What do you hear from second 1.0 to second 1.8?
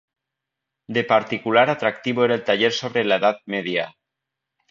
particular